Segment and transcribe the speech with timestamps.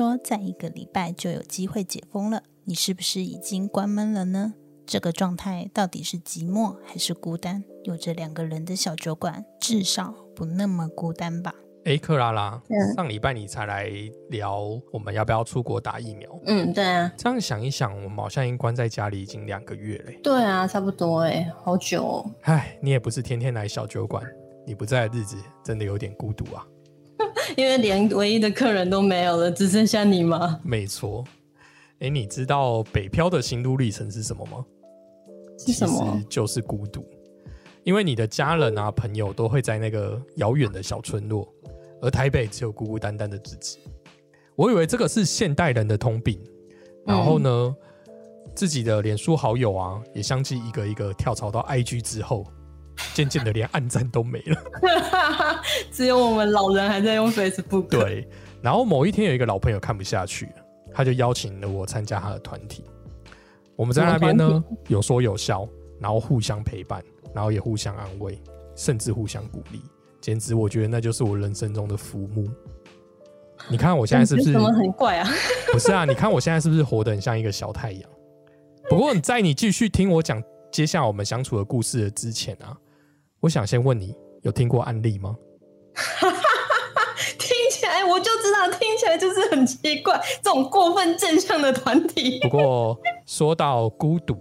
[0.00, 4.54] 说在一个礼拜就有机会解封了，你是不是已经关门了呢？
[4.86, 7.62] 这个状态到底是寂寞还是孤单？
[7.84, 11.54] 有着两个人的小酒馆，至少不那么孤单吧？
[11.84, 13.90] 哎，克拉拉，嗯上礼拜你才来
[14.30, 16.30] 聊我们要不要出国打疫苗。
[16.46, 20.18] 嗯，对啊，这样想一想，我们好像已经关在家里已经两个月嘞。
[20.22, 22.30] 对啊，差不多哎，好久哦。
[22.44, 24.24] 唉，你也不是天天来小酒馆，
[24.66, 26.66] 你不在的日子真的有点孤独啊。
[27.56, 30.60] 因为连唯一的客人都没有了，只剩下你吗？
[30.62, 31.24] 没错。
[32.00, 34.64] 哎，你知道北漂的心路历程是什么吗？
[35.58, 37.04] 是什么其实就是孤独，
[37.84, 41.46] 因为你的家人啊、朋友都会在那个遥远的小村落，
[42.00, 43.80] 而台北只有孤孤单单的自己。
[44.56, 46.40] 我以为这个是现代人的通病，
[47.06, 47.76] 然后呢，
[48.54, 52.46] 自己的脸书好友啊，也相继一个一个跳槽到 IG 之后，
[53.14, 54.56] 渐渐的连暗赞都没了。
[55.90, 58.28] 只有我们老人还在用 Facebook。，对，
[58.62, 60.52] 然后某一天有一个老朋友看不下去了，
[60.92, 62.84] 他就邀请了我参加他的团体。
[63.76, 65.66] 我们在那边呢，有说有笑，
[65.98, 67.02] 然后互相陪伴，
[67.34, 68.40] 然后也互相安慰，
[68.76, 69.80] 甚至互相鼓励，
[70.20, 72.46] 简直我觉得那就是我人生中的浮木。
[73.68, 75.28] 你看我现在是不是怎么很怪啊？
[75.72, 76.04] 不是啊？
[76.04, 78.10] 你看我现在是不是活得很像一个小太阳？
[78.88, 80.42] 不过你在你继续听我讲
[80.72, 82.76] 接下来我们相处的故事的之前啊，
[83.40, 85.34] 我想先问你，有听过案例吗？
[87.38, 92.50] 听起来我就知道，听起来就是很奇怪，这种过分正向的团体不。
[92.50, 94.36] 过说到孤独，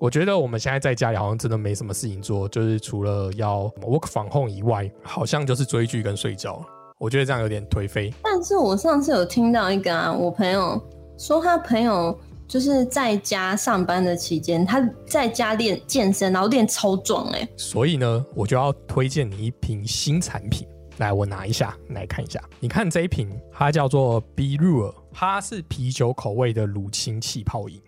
[0.00, 6.60] 我觉得我们现在在家里好像真的没什么事情做，就是除了要 work from home 以外，好像就是追剧跟睡觉。
[6.98, 8.12] 我觉得这样有点颓废。
[8.24, 10.80] 但是我上次有听到一个啊，我朋友
[11.16, 12.18] 说他朋友
[12.48, 20.66] 就是在家上班的期间，他在家练健身，然后练超壮哎、所以呢，我就要推荐你一瓶新产品。
[20.98, 22.42] 来，我拿一下，你来看一下。
[22.58, 27.78] 你看这一瓶，它叫做 B r u 它是啤酒口味的乳清气泡饮，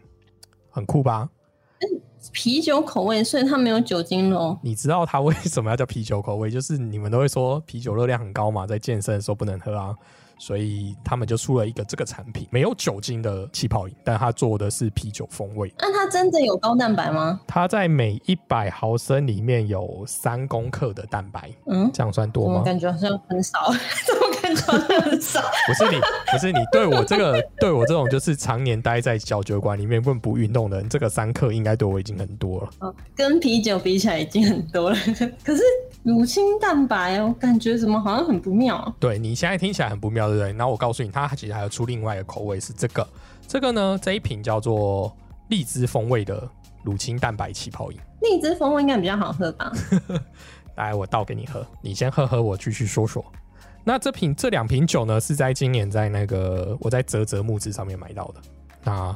[0.68, 1.28] 很酷吧？
[2.32, 4.58] 啤酒口味，所以它没有酒精咯。
[4.62, 6.50] 你知道它为什么要叫啤酒口味？
[6.50, 9.94] 就是你们都会说啤酒热量很高嘛，在健身的时候不能喝啊，
[10.38, 15.72] 所以他们就出了一个这个产品，没有酒精的气泡饮，但它做的是啤酒风味。
[15.78, 17.40] 那它真的有高蛋白吗？
[17.46, 22.62] 它在每一百毫升里面有三公克的蛋白，嗯，这样算多我吗？
[22.62, 23.72] 感觉好像很少，
[24.06, 25.40] 怎么感觉好像很少？
[25.66, 26.00] 不是你，
[26.32, 32.70] 不是你对我这个对我这种就是常年待在小酒馆里面不不运动的人，这个三克应该对我已经很多了。
[32.80, 34.96] 哦跟啤酒比起来已经很多了。
[35.44, 35.62] 可是
[36.08, 38.94] 乳清蛋白，我感觉怎么好像很不妙。
[38.98, 40.52] 对你现在听起来很不妙，对不对？
[40.54, 43.06] 然后我告诉你，它其实还有出另外一个口味是这个，
[43.46, 45.14] 这个呢这一瓶叫做
[45.48, 46.48] 荔枝风味的
[46.82, 47.98] 乳清蛋白气泡饮。
[48.22, 49.70] 荔枝风味应该比较好喝吧？
[50.76, 53.22] 来，我倒给你喝，你先喝喝，我继续说说。
[53.84, 58.40] 那这瓶这两瓶酒呢，是在今年在那个我在泽泽木资上面买到的。
[58.82, 59.14] 那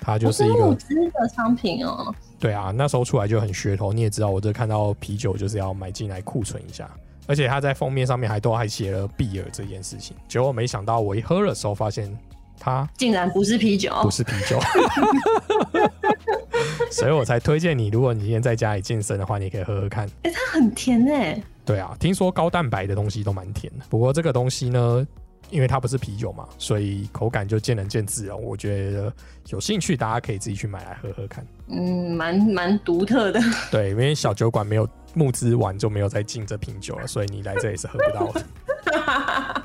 [0.00, 2.14] 它就是一个哦是募资的商品哦。
[2.38, 3.92] 对啊，那时候出来就很噱头。
[3.92, 6.90] 你也知道，我这看到啤酒就是要买进来库存一下，
[7.26, 10.16] 而且它在封面上面还都还写了碧尔这件事情。
[10.26, 12.10] 结果没想到我一喝的时候，发现
[12.58, 14.58] 它竟然不是啤酒，不是啤酒，
[16.90, 20.08] 所以我才推荐你，如果你今天在家里健身的话，你可以喝喝看。
[20.22, 21.40] 哎、它很甜哎。
[21.62, 25.06] 对啊，听说高蛋白的东西都蛮甜的，不过这个东西呢，
[25.50, 28.36] 因为它不是啤酒嘛，所以口感就见仁见智哦。
[28.36, 29.12] 我觉得
[29.48, 31.46] 有兴趣大家可以自己去买来喝喝看。
[31.68, 33.40] 嗯，蛮蛮独特的。
[33.70, 38.44] 对，因为小酒馆没有募资完就没有再进这瓶酒了，所以你来这里是喝不到的。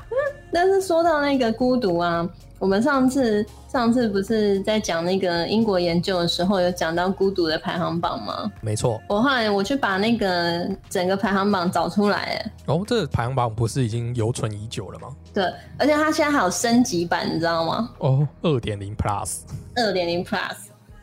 [0.52, 2.28] 但是说到那个孤独啊，
[2.58, 8.50] 我们上次上次不是在讲那个英国研究的时候，有讲到孤独的排行榜吗？
[8.62, 15.08] 没错，我后来我去把那个整个排行榜找出来，哎哦，这个排行榜不是已经犹存已久了吗？
[15.34, 15.44] 对，
[15.78, 17.90] 而且它现在还有升级版，你知道吗？
[17.98, 19.40] 哦，二点零 Plus，
[19.74, 20.54] 二点零 Plus。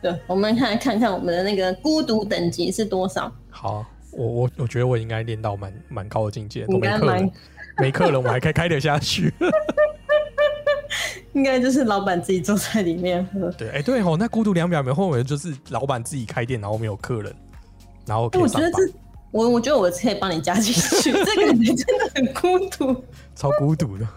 [0.02, 3.32] 对，我们看看看我们的那个孤独等级是多少？
[3.50, 7.32] 好，我我我觉得我应该练到蛮蛮高的境界，都没客人，
[7.78, 9.32] 没客人我还可以开得下去。
[11.34, 13.52] 应该就是老板自己坐在里面喝。
[13.58, 17.34] 对，哎、对哦，那孤独两秒没后面就是老板自己开店，然后没有客人，
[18.06, 18.78] 然后我觉得这，
[19.32, 23.04] 我我觉得我可以帮你加进去， 这感觉真的很孤独。
[23.36, 24.08] 超孤独的。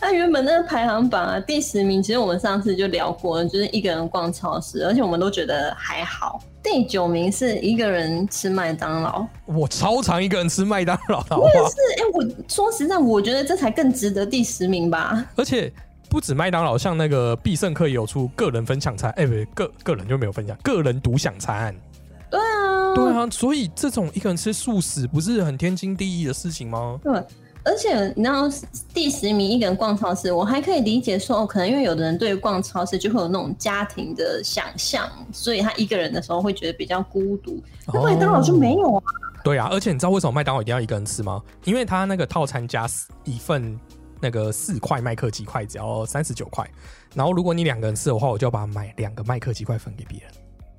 [0.00, 6.42] 那原本那个排行榜啊，第十名，其实我们上次就聊过了，就是一个人逛超市，而且我们都觉得还好。
[6.62, 11.46] 第九名是一个人吃麦当劳，我超常一个人吃麦当劳的好不？
[11.46, 15.24] 是哎、我说实在，我觉得这才更值得第十名吧。
[15.36, 15.72] 而且
[16.10, 21.72] 不止麦当劳，像那个必胜客也有出个人分享餐，哎、不对，个个人就没有分享，个人独享餐。
[22.28, 26.98] 对啊，对啊，所以这种一个人吃素食不是很天经地义的事情吗？
[27.02, 27.12] 对，
[27.62, 28.42] 而且你知道
[28.92, 37.62] 第十名一个人逛超市，我还可以理解说，哦，可能因为有的人对于逛超市就会有那种家庭的想象，所以他一个人的时候会觉得比较孤独。
[37.92, 39.02] 那麦当劳就没有啊，
[39.44, 41.40] 对啊，而且你知道为什么麦当劳一定要一个人吃吗？
[41.64, 42.88] 因为他那个套餐加
[43.24, 43.78] 一份
[44.20, 46.68] 那个四块麦克鸡块只要三十九块，
[47.14, 50.30] 然后如果你两个人吃的话，我就要把买两个麦克鸡块分给别人。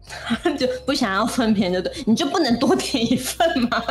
[0.57, 3.83] 就不想要分别人，就对，你就不能多点一份吗？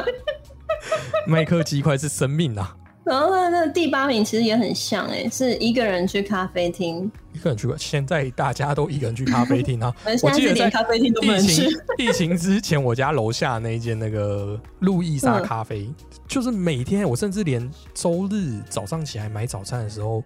[1.26, 2.76] 麦克鸡块是生命啊！
[3.02, 9.92] 然后呢，那第八名其实也很像、哎，是一个人去咖啡厅，一个人去过，现在大家都一个人去咖啡厅啊
[10.22, 11.76] 我记得在咖啡厅都不能疫情去。
[11.98, 15.88] 疫情之前，我家楼下那一间那个路易莎嗯咖啡，
[16.28, 20.22] 就是每天我甚至连周日早上起来买早餐的时候，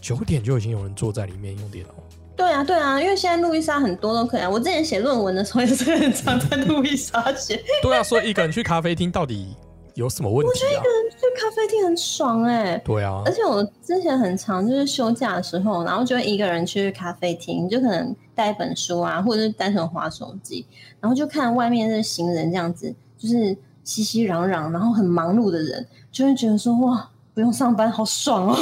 [0.00, 1.92] 九点就已经有人坐在里面用电脑。
[2.34, 4.48] 对啊，对啊，因为现在路易莎很多都可以啊。
[4.48, 9.54] 我之前写论文的时候也是很常在路易莎写，对啊，所以一个人去咖啡厅到底
[9.96, 10.82] 有什么问题啊？
[11.18, 20.66] 去咖啡厅很爽哎、对啊而，且我之前很常就是休假的时候，然后就会一个人去咖啡厅，就可能带一本书啊，或者是单纯划手机，
[21.00, 28.56] 然后就看外面的行人这样子，就是熙熙攘攘，然后很忙碌的人，就会觉得说哇，不用上班好爽哦。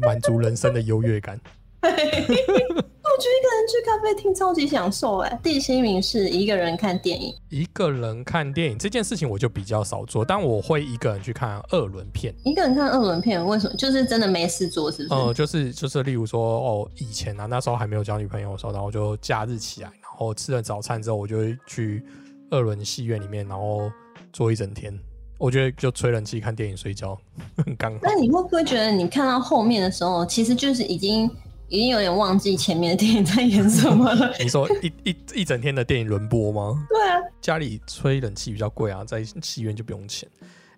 [0.00, 1.38] 满足人生的优越感。
[3.14, 5.40] 我觉得一个人去咖啡厅超级享受哎。
[5.42, 12.34] 第七名是一个人看电影，一个人看电影这件事情我就比较少做，但我会一个人去看二轮片。
[12.44, 13.76] 一个人看二轮片，为什么？
[13.76, 15.20] 就是真的没事做，是不是？
[15.20, 22.02] 呃，就是就是，例如说，哦，以前啊，那时候还没有交女朋友的时候，然后就假日起来，然后吃了早餐之后，我就会去
[22.50, 23.90] 二轮戏院里面，然后
[24.32, 24.98] 坐一整天。
[25.38, 27.18] 我觉得就吹冷气、看电影、睡觉，
[27.56, 28.14] 很刚好那。
[28.14, 31.28] 你会不会觉得你看到后面的时候，其实就是已经
[31.68, 34.32] 已经有点忘记前面的电影在演什么了？
[34.40, 36.86] 你说一一一整天的电影轮播吗？
[36.88, 40.28] 对啊，家里吹冷气比较贵啊，在戏院就不用钱。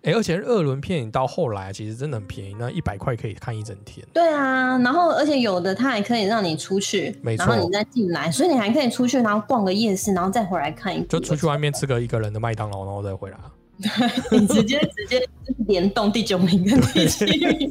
[0.03, 4.05] 哎、而且二轮片到后来其实真的很便宜，那一百块可以看一整天。
[4.13, 11.03] 对啊，然后而且有的它还可以让你出去，没错然后你再进来，所以你还可以出去，然后逛个夜市，然后再回来看一。
[11.05, 13.51] 就出去外面吃个一个人的麦当劳，然后再回来啊。
[14.31, 15.27] 你直接直接
[15.67, 17.69] 联动第九名跟 第七名。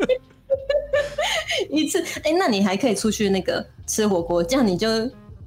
[1.75, 4.88] 一次，哎、那你还可以出去那个吃火锅，这样你就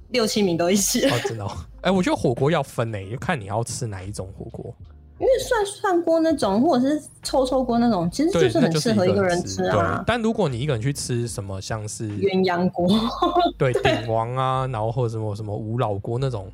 [0.09, 1.15] 六七名都一起了。
[1.15, 1.51] 哦，真的、哦。
[1.81, 4.73] 哎、我觉得火锅要分呢，就看你要吃哪一种火锅。
[5.19, 10.03] 因为涮涮锅那种，或者是臭臭锅那种，其实，就是很适合一个人人吃啊对，。
[10.05, 12.87] 但如果你一个人去吃什么，像是鸳鸯锅，
[13.57, 16.47] 对 鼎王啊，然后或者什么什么五老锅那种，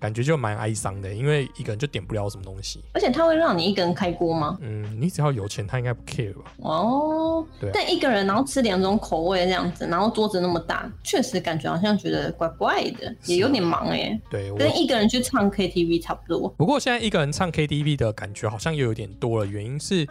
[0.00, 2.82] 感觉就蛮哀伤的，因为一个人就点不了什么东西。
[2.92, 4.56] 而且他会让你一个人开锅吗？
[4.60, 6.52] 嗯，你只要有钱，他应该不 care 吧？
[6.58, 14.52] 哦，对啊但一个人然后吃两种口味这样子，然后桌子那么大，确实感觉好像觉得怪怪的，也有点忙哎、对。
[14.56, 16.48] 跟一个人去唱 KTV 差不多。
[16.50, 20.06] 不过现在一个人唱 KTV 的感觉好像又有点多了，原因是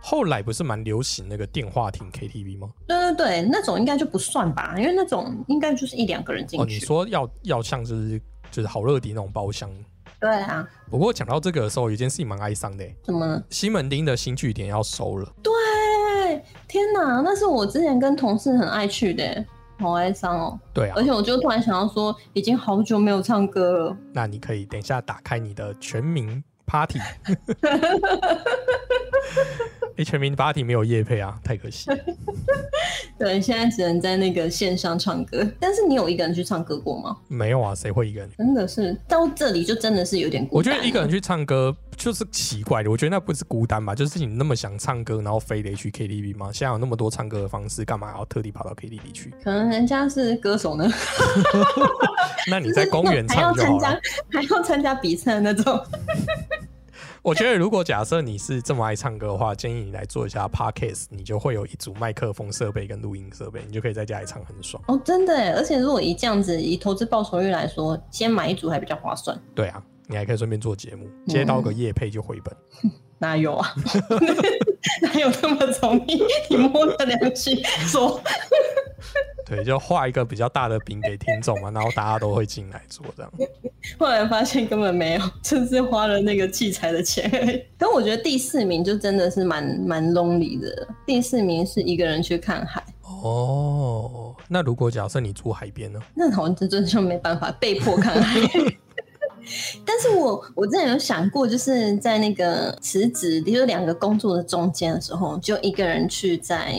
[0.00, 2.68] 后来不是蛮流行那个电话亭 KTV 吗？
[2.86, 6.74] 对对对，那种应该就不算吧，因为那种应该就是一两个人进哦，去。
[6.74, 8.20] 你说要要像就是
[8.56, 9.70] 就是好乐迪那种包厢。
[10.18, 13.42] 对啊，不过讲到这个的时候，有一件事情蛮哀伤的耶，怎么？
[13.50, 15.30] 西门町的新据点要收了。
[15.42, 15.52] 对，
[16.66, 19.44] 天哪，那是我之前跟同事很爱去的，
[19.78, 20.58] 好哀伤哦。
[20.72, 23.96] 对啊而，且我就突然想到说，已经好久没有唱歌了。
[24.14, 26.98] 那你可以等一下打开你的全民 Party。
[29.96, 31.90] 哎、 全民 Party 没有夜配啊，太可惜。
[33.18, 35.46] 对，现在只能在那个线上唱歌。
[35.58, 37.16] 但是你有一个人去唱歌过吗？
[37.28, 38.30] 没有啊，谁会一个人？
[38.36, 40.76] 真的是到这里就真的是有点孤我单我。
[40.76, 43.94] 觉得一个人去唱歌就是奇怪的，我觉得那不是孤单吧？
[43.94, 46.50] 就是你那么想唱歌，然后非得去 KTV 吗？
[46.52, 49.32] 现在有那么多唱歌的方式，干嘛要特地跑到 KTV 去？
[49.42, 50.86] 可能人家是歌手呢，
[52.50, 53.98] 那你在公园唱就好了。
[54.30, 55.80] 还要参加比赛的那种。
[57.26, 64.80] 我觉得如果假设你是这么爱唱歌的话，建议你来做一下 Podcast，你就会有一组麦克风设备跟录音设备，你就可以在家里唱很爽。
[64.86, 65.52] 哦，真的耶！
[65.56, 69.36] 而且如果以这样子以投资报酬率来说，先买一组还比较划算。
[69.56, 72.56] 对啊，你还可以顺便做节目，接到个夜配就回本。
[73.18, 73.74] 哪有啊？
[75.02, 76.22] 哪有那么容易？
[76.48, 78.20] 你摸着良心说，
[79.46, 83.32] 对，就画一个比较大的饼给听众嘛，然后大家都会进来做这样。
[83.98, 87.64] 后来发现根本没有， 就是花了那个器材的钱。
[87.78, 90.88] 但我觉得第四名就真的是蛮蛮 lonely 的。
[91.06, 96.00] 第四名是一个人去看海，哦，那如果假设你住海边呢？
[96.14, 98.40] 那好像真的就没办法被迫看海。
[99.84, 106.76] 但是我我之前有想过，就是在那个辞职，就是两个工作的中间的时候，就一个人去在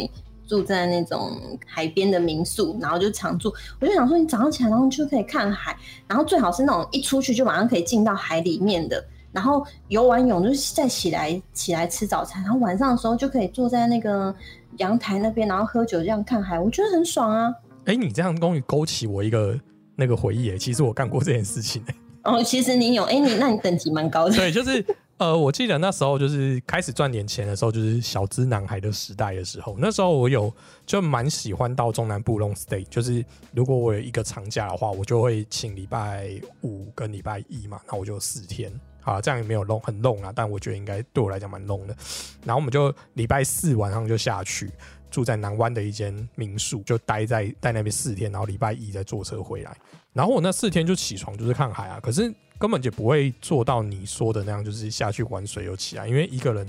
[0.48, 3.54] 住在那种海边的民宿，然后就常住。
[3.80, 5.78] 我就想说，你早上起来，然后就可以看海，
[6.08, 14.34] 然后最好是那种一出去就马上可以进到海里面的，然后游完泳就再起来起来吃早餐，然后晚上的时候就可以坐在那个
[14.78, 17.54] 阳台那边，然后喝酒这样看海，我觉得很爽啊。
[17.86, 19.58] 哎、你这样终于勾起我一个
[19.96, 21.96] 那个回忆哎，其实我干过这件事情耶。
[22.24, 24.36] 哦，其实你有，哎、你那你等级蛮高的。
[24.36, 24.86] 对，就是
[25.18, 30.54] 呃，我记得那时候就是开始赚点钱的时候，就是小资男孩的时代的时候，那时候我有
[30.86, 38.72] 就蛮喜欢到中南部 long stay，就是如果我有一个长假的话，我就会请礼拜五跟礼拜一嘛，那我就四天。
[39.02, 41.96] 好，这样也没有 long 很 long 啊，但我觉得应该对我来讲蛮 long 的。
[42.44, 44.70] 然后我们就礼拜四晚上就下去，
[45.10, 49.76] 住在南湾的一间民宿，就待在在那边四天，然后礼拜一再坐车回来。
[50.18, 56.68] 然后我那四天就起床就是看海啊，可是根本就不会做到你说的那样，就是下去玩水又起来，因为一个人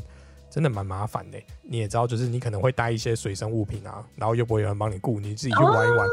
[0.51, 1.39] 真的蛮麻烦的。
[1.63, 6.07] 你也知道，就是你可能会带一些随身物品啊，然后又不会有人帮你顾，你自己去玩一玩，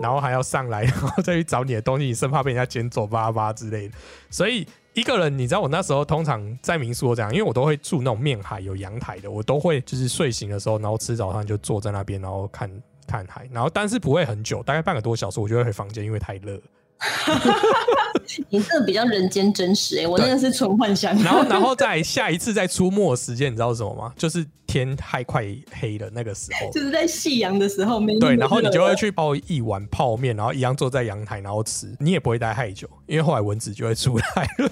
[0.00, 3.94] 然后还要上来，然后再去找你的东西，你生怕被人家捡走、巴巴之类的。
[4.28, 12.70] 所以一个人，你知道我那时候通常在民宿这样，因为我都会住那种面海有阳台的，我都会就是睡醒的时候，然后吃早餐就坐在那边，然后看
[13.06, 16.60] 看海，然后但是不会很久，大概半个多小时，我就会回房间，因为太热。
[18.48, 21.14] 你这个比较人间真实哎、我那个是纯幻想。
[21.22, 24.12] 然后，然后再下一次再出没的时间，你知道是什么吗？
[24.16, 26.70] 就是天太快黑的那个时候。
[26.70, 34.24] 就是在夕阳的时候没对，然后你就会去泡一碗泡面，然后一样坐在阳台，然后吃，你也不会待太久，因为后来蚊子就会出来
[34.58, 34.70] 了。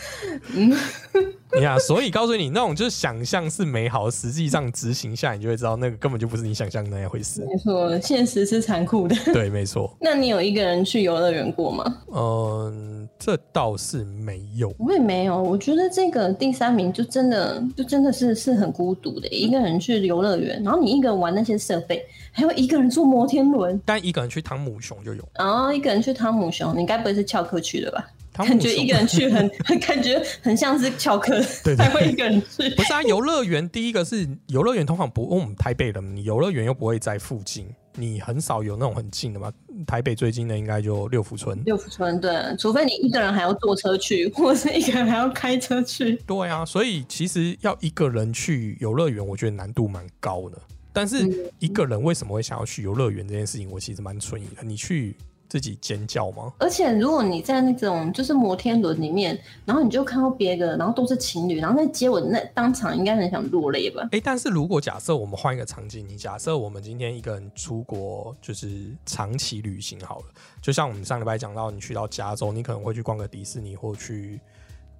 [0.54, 0.72] 嗯
[1.52, 7.44] 你看，所以告诉你，那种就是想象是美好，实际上执行下，你就会知道那个根本就不是你想象的那样回事。
[7.44, 9.16] 没错，现实是残酷的。
[9.32, 9.92] 对，没错。
[10.00, 12.02] 那你有一个人去游乐园过吗？
[12.14, 14.72] 嗯，这倒是没有。
[14.78, 28.06] 我也没有，我觉得这个第三名就真的就真的是是很孤独的，一个人去游乐园，然后你一个人玩那些设备，还有一个人坐摩天轮，但一个人去汤姆熊就有，然后一个人去汤姆熊，你该不会是翘课去的吧？
[28.32, 32.68] 感觉一个人去很 很感觉很像是翘课对 对才会一个人去。
[32.74, 39.52] 不是啊，游乐园第一个是游乐园，通常不，我们台北人，你游乐园又不会在附近，你很少有那种很近的嘛。
[39.86, 41.60] 台北最近的应该就六福村。
[41.64, 46.16] 六福村对，除非你一个人还要坐车去，或者是一个人还要开车去。
[46.26, 50.58] 对啊，所以其实要一个人去游乐园，我觉得难度蛮高的。
[50.92, 54.62] 但是一个人为什么会想要去游乐园这件事情，我其实蛮存疑的。
[54.62, 55.16] 你去
[55.50, 56.52] 自己尖叫吗？
[56.58, 64.08] 而且如果你在那种就是摩天轮里面，然后你就看到别的，然后都是情侣，然后在接吻，那当场应该很想落泪吧？
[64.12, 70.26] 诶，但是如果假设我们换一个场景，你假设我们今天一个人出国，就是长期旅行好了，
[70.62, 74.40] 就像我们上礼拜讲到，你去到加州，你可能会去逛个迪士尼或去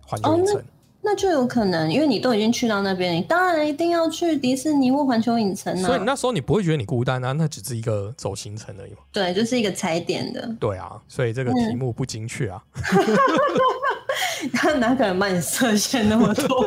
[0.05, 0.61] 环球影城。
[1.03, 5.87] 那就有可能，因为你都已经去到那边，你当然一定要去迪士尼或环球影城啊。
[5.87, 8.99] 所以那时候你不会觉得你孤单啊，那只是一个走行程而已嘛。
[9.11, 12.63] 对，就是一个踩点的，对啊，所以这个题目不精确啊。
[14.53, 16.67] 他哪可能帮你设限那么多？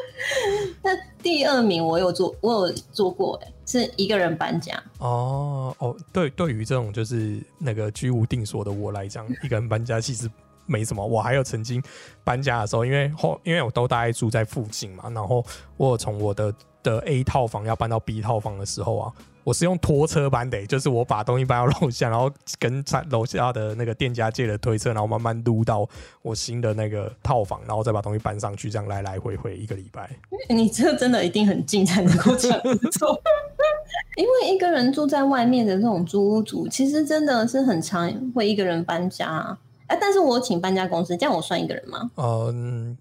[0.82, 0.90] 那
[1.22, 4.80] 第二名我有做，我有做过、欸，是一个人搬家。
[4.98, 10.30] 哦哦，对，对于这种就是那个居无定所的我来讲，一个人搬家其实
[10.66, 11.04] 没什么。
[11.04, 11.82] 我还有曾经
[12.22, 15.44] 搬家的时候，因为后因为我都大概住在附近嘛，然后
[15.76, 25.88] 我有从我的的 A 套房要搬到 B 套房的时候啊，我是用拖车搬的、就是我把东西搬到楼下，然后跟在楼下的那个店家借了推车，然后慢慢撸到
[26.22, 30.08] 我新的那个套房，然后再把东西搬上去，这样来来回回一个礼拜。
[30.48, 32.60] 你这真的一定很近才能够这样
[32.92, 33.20] 做，
[34.16, 39.58] 因为一个人住在外面的这种租屋族，其实真的是很常会一个人搬家、啊。
[39.88, 42.10] 哎、但是我请搬家公司，这样我算一个人吗？
[42.16, 42.96] 嗯，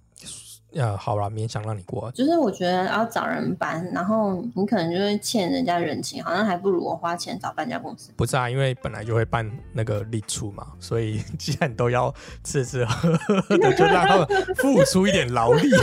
[0.71, 2.11] 呀，好啦，勉强让你过啊。
[2.13, 8.11] 就是我觉得要找人搬，然后你可能就会欠人家人情，好像还不如我花钱找搬家公司。
[8.15, 12.13] 不是啊，因为本来就会办那个立出嘛，所以 既然都要
[12.43, 15.69] 吃吃喝喝的，就让他们付出一点劳力。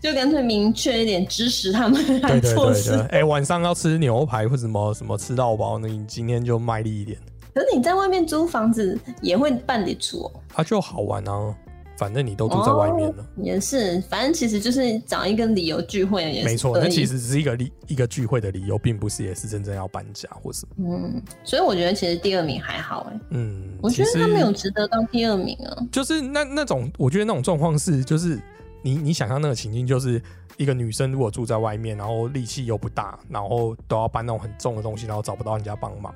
[0.00, 2.90] 就干脆明确一点，支持他们来对对做事。
[2.90, 7.18] 对对，哎、晚上要吃牛排或什么什么吃到饱，那你今天就卖力一点，
[7.54, 10.32] 可是你在外面租房子也会办得出哦。
[10.54, 11.54] 啊，就好玩啊。
[11.96, 13.24] 反正你都住在外面了。
[13.36, 20.86] 也是，反正其实就是找一个理由聚会，也是没错，那其实只是一个理一个聚会的理由，并不是也是真正要搬家或什么。
[20.88, 25.86] 嗯，所以我觉得其实第二名还好哎，嗯，我觉得他没有值得当第二名啊。
[25.92, 28.40] 就是那那种，我觉得那种状况是，就是
[28.82, 30.20] 你你想象那个情境，就是
[30.56, 36.12] 一个女生如果住在外面，然后力气又不大，然后都要搬那种很重的东西，然后找不到人家帮忙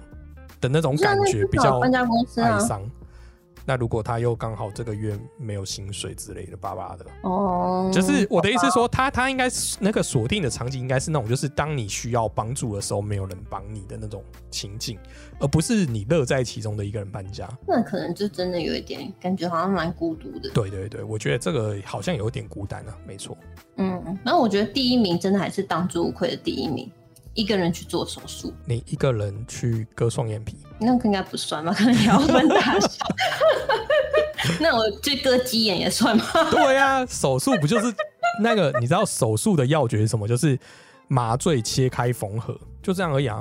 [0.60, 2.82] 的那种感觉，比较哀伤。
[3.66, 14.98] 那如果他又刚好这个月没有薪水之类的，巴巴的，哦，就是我的意思是说，他他应该是那个锁定的场景，应该是那种就是当你需要帮助的时候，没有人帮你的那种情景，
[15.38, 17.46] 而不是你乐在其中的一个人搬家。
[17.66, 20.48] 那可能就真的有一点感觉，好像蛮孤独的。
[20.54, 23.36] 对对对，我觉得这个好像有点孤单啊，没错。
[23.76, 26.90] 嗯，然后我觉得第一名真的还是当之无愧的第一名，
[27.38, 31.70] 一个人去做手术，你一个人去割双眼皮，那个应该不算吧？
[31.78, 32.88] 可能也要分大小。
[34.58, 36.24] 那我去割鸡眼也算吗？
[36.50, 37.94] 对啊，手术不就是
[38.42, 38.76] 那个？
[38.80, 40.26] 你知道手术的要诀是什么？
[40.26, 40.58] 就是
[41.06, 43.40] 麻醉、切开、缝合，就这样而已啊。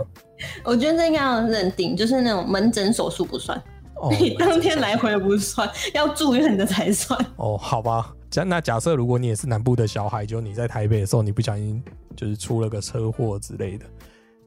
[0.63, 3.59] 我觉得这应该要认定，就是那种门诊手术不算，
[4.01, 7.19] 哦， 你当天来回不算， 要住院的才算。
[7.37, 8.13] 哦，好吧。
[8.29, 11.81] 假那假设如果你也是南部的小孩，就你在台北的时候，你不小心
[12.15, 13.85] 就是出了个车祸之类的，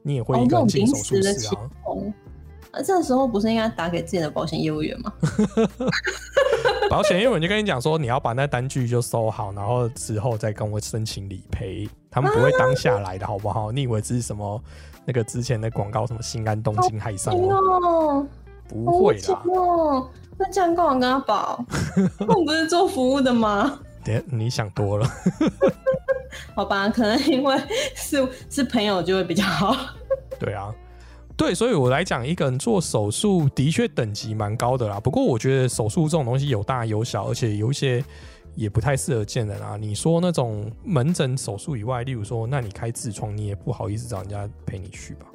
[0.03, 1.47] 你也会一个手术室
[2.71, 2.83] 啊。
[2.85, 5.11] 这时候不是应该打给自己的保险业务员吗？
[6.89, 13.71] 保险业务员就跟你讲说，你要把那单据就收好，然后之后再跟我申请理赔，他们不会当下来的，好不好？
[13.73, 14.61] 你以为这是什么
[15.05, 17.33] 那个之前的广告，什么新安东京海上
[18.71, 19.43] 不会啦。
[19.53, 21.65] 哦，那这样干嘛跟他保？
[22.27, 23.79] 我不是做服务的吗？
[24.03, 25.07] 等下你想多了。
[26.55, 27.57] 好吧，可能因为
[27.95, 29.75] 是是朋友就会比较好。
[30.39, 30.73] 对啊，
[31.35, 34.99] 对，所以我来讲，一个人做手术的确等级蛮高的啦。
[34.99, 38.03] 不过我觉得手术这种东西有大有小，而且有一些
[38.55, 39.77] 也不太适合见人啊。
[39.77, 45.27] 你说那种门诊手术以外，例如说，那你开痔疮，你也不好意思找人家陪你去吧？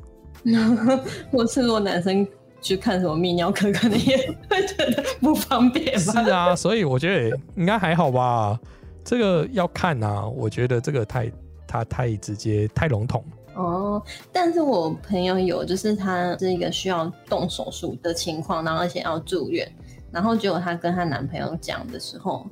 [1.30, 2.26] 我是如果男生
[2.66, 4.16] 去看什么泌尿科，可能也
[4.50, 6.10] 会觉得不方便是。
[6.30, 8.58] 啊，所以我觉得应该还好吧。
[9.04, 11.30] 这个要看啊，我觉得这个太
[11.64, 13.24] 他太直接太笼统。
[13.54, 19.70] 哦，但是我朋友有，就是她是一个需要动手术的情况，然后而且要住院，
[20.10, 22.44] 然后结果她跟她男朋友讲的时候，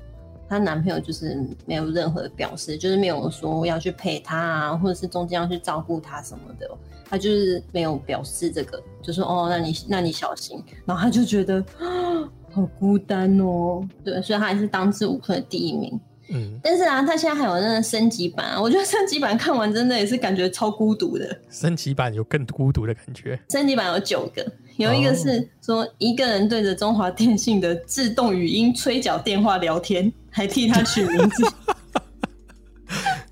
[0.48, 6.68] 她男朋友就是没有任何表示，就是没有说要去陪她啊，或者是中间要去照顾她什么的，
[7.08, 16.00] 他就是没有表示这个，就说哦，那你那你小心，然后他就觉得啊， 好孤单哦，对，所以他还是当之无愧的第一名。
[16.28, 21.38] 嗯，但是啊，他现在还有那个升级版啊， 我觉得升级版看完真的也是感觉超孤独的。
[21.50, 23.38] 升级版有更孤独的感觉。
[23.50, 24.44] 升级版有九个，
[24.76, 31.44] 有一个是说一个人对着中华电信的自动语音催缴电话聊天，还替他取名字。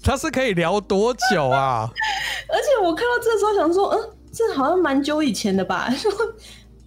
[0.03, 1.89] 他是可以聊多久啊？
[2.49, 4.01] 而且我看到这时候想说，嗯，
[4.33, 5.89] 这好像蛮久以前的吧？
[5.97, 6.11] 说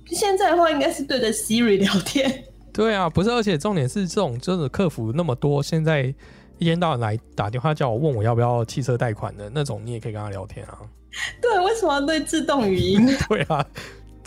[0.07, 2.43] 现在的话应该是对着 Siri 聊天。
[2.75, 6.13] 对啊，不是，而且重点是这种就是客服那么多，现在
[6.57, 10.79] 一天到晚来打电话叫我问我要不要汽车贷款的那种，你也可以跟他聊天啊。
[11.41, 13.07] 对，为什么要对自动语音？
[13.29, 13.65] 对啊，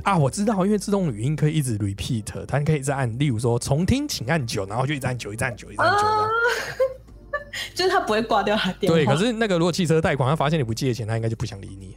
[0.03, 6.05] 啊，我知道，因为自动语音可以一直 repeat，它可以一直按，例如说重听请按九，然后就一直按九，一直按九，一直按九。
[7.75, 8.97] 就是他不会挂掉他电话。
[8.97, 11.97] 对，可是那个如果汽车贷款，他发现你不借钱，他应该就不想理你。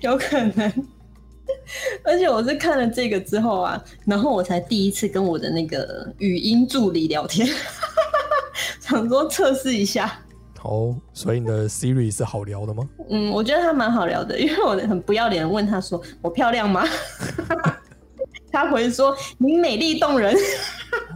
[0.00, 0.72] 有可能。
[2.04, 7.48] 而且我是看了这个之后啊，然后我才第一次跟我的那个语音助理聊天，
[8.80, 10.20] 想说测试一下。
[10.62, 12.88] 哦，所以你的 Siri 是好聊的吗？
[13.10, 16.84] 嗯，我觉得他蛮好聊的，因为我很不要脸地问他说：“我漂亮吗？”
[18.52, 20.36] 他回说：“你美丽动人。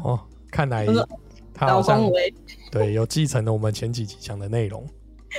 [0.03, 0.19] 哦，
[0.51, 1.09] 看来我说
[1.55, 2.35] 他好像老公维，
[2.73, 4.85] 对有继承了我们前几集讲的内容。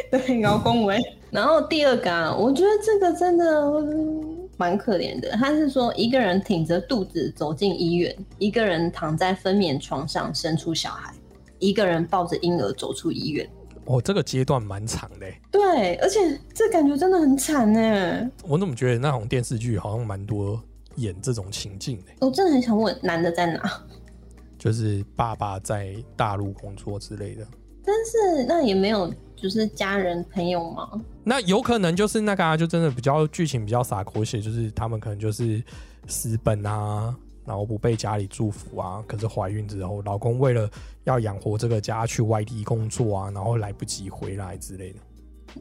[0.10, 0.98] 对，老公维。
[1.30, 5.30] 然后第二个啊，我觉得这个真的嗯蛮可怜的。
[5.32, 11.14] 他是说一个人挺着肚子走进医院，一个人躺在分娩床上生出小孩，
[11.60, 13.48] 一个人抱着婴儿走出医院。
[13.86, 15.42] 哦，这个阶段蛮长的欸。
[15.50, 18.32] 对，而且这感觉真的很惨呢。
[18.46, 20.62] 我怎么觉得那种电视剧好像蛮多
[20.96, 23.82] 演这种情境的，我真的很想问，男的在哪？
[24.60, 27.48] 就是爸爸在大陆工作之类的。
[27.86, 30.90] 但是那也没有就是家人朋友吗？
[31.24, 35.64] 那有可能就是那个啊，就真的比较剧情比较洒狗血，就是他们可能就是
[36.08, 39.04] 私奔啊，然后不被家里祝福啊。
[39.08, 40.70] 可是怀孕之后，老公为了
[41.04, 45.00] 要养活这个家，去外地工作啊，然后来不及回来之类的。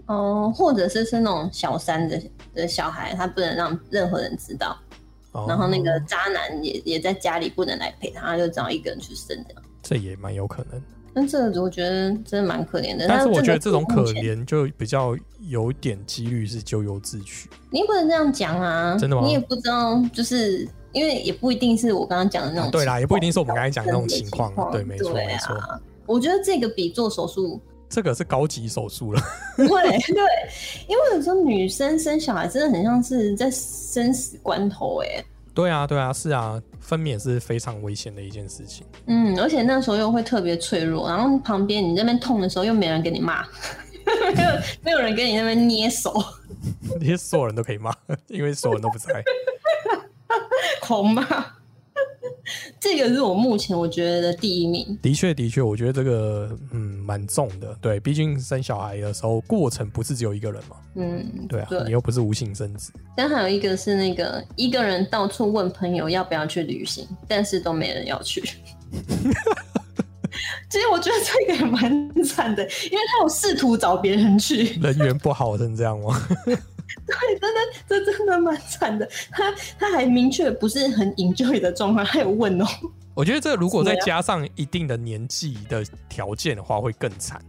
[0.07, 2.21] 哦、或者是是那种小三的
[2.55, 4.77] 的小孩，他不能让任何人知道。
[5.33, 9.63] 哦然后那个渣男也也在家里不能来陪他，他就只好一个人去生这样。
[9.83, 10.83] 这也蛮有可能。
[11.17, 13.07] 但这个我觉得真的蛮可怜的。
[13.09, 15.17] 但是我觉得个这种可怜就比较
[15.49, 17.49] 有点几率是咎由自取。
[17.71, 24.71] 你不能这样讲啊，真的吗你也不知道，就是因为也不一定是我刚刚讲的那种、对啦，也不一定是我们刚才讲的那种情况况。
[24.71, 25.81] 对，没错对没错，啊。
[26.05, 29.23] 我觉得这个比做手术这个是高级手术了。
[29.57, 30.23] 对对，
[30.87, 35.25] 因为有时候女生生小孩真的很像是在生死关头哎、
[35.57, 38.87] 对啊，对啊，是啊，分娩是非常危险的一件事情。
[39.07, 43.43] 嗯，而且那时候又会特别脆弱，然后旁边你那边痛的时候又没人给你骂，
[44.37, 44.51] 没有
[44.83, 46.23] 没有人跟你那边捏手
[47.01, 47.91] 那些所有人都可以骂，
[48.27, 49.25] 因为所有人都不在。
[50.83, 51.25] 狂骂。
[52.81, 54.99] 这个是我目前我觉得的第一名。
[55.03, 57.77] 的确，的确，我觉得这个嗯蛮重的。
[57.81, 60.77] 对，毕竟生小孩的时候过程不是只有一个人嘛。
[60.95, 62.91] 嗯，对啊，对你又不是无性生殖。
[63.17, 68.43] 但还有一个是那个一个人到处问朋友要不要去旅行，但是都没人要去。
[70.69, 76.29] 其实我觉得这个也蛮惨的，因为他有试图找别人去，人缘不好成这样吗？
[77.09, 79.09] 对，真的，这真的蛮惨的。
[79.31, 82.67] 他他还明确不是很 enjoy 的状况，还有问哦。
[83.15, 87.41] 我觉得这如果再加上一定的年纪的条件的话，会更惨。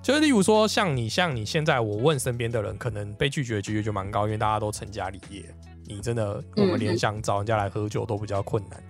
[0.00, 5.42] 就是例如说，像你像你现在，我问身边的人，可能被拒绝的几率就蛮高，因为大家都成家立业。
[5.86, 8.82] 你真的，我们连想找人家来喝酒都比较困难。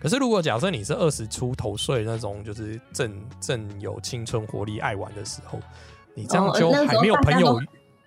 [0.00, 5.58] 可是如果假设你是二十出头岁那种，就是正正有青春活力、爱玩的时候，
[6.14, 7.60] 你这样就还没有朋友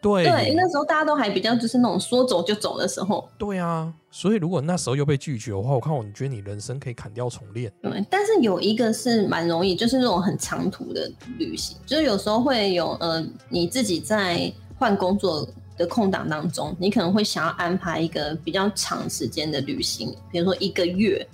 [0.05, 3.91] 对对，那时候大家都还比较就是那种说走就走的时候，对啊。
[4.11, 7.73] 所以如果那时候又被拒绝的话，我看我你觉得你人生可以砍掉重练。
[7.81, 8.05] 对。
[8.09, 21.27] 但是有一个是蛮容易，就是那种很长途的旅行，就是有时候会有呃，你自己在换工作的空档当中，你可能会想要安排一个比较长时间的旅行，比如说一个月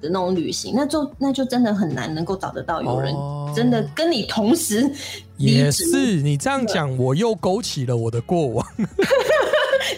[0.00, 4.90] 的那种旅行，那就那就真的很难能够找得到有人哦真的跟你同时
[5.36, 8.66] 也是，你这样讲，我又勾起了我的过往。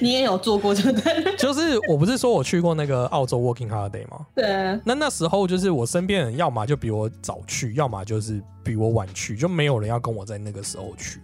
[0.01, 1.37] 你也有做过，对不对？
[1.37, 4.25] 就是我不是说我去过那个澳洲 Working Holiday 吗？
[4.35, 11.21] 对，啊那那时候就是我身边人要么就比我早去，要么就是比我晚去，就没有人要跟我在那个时候去，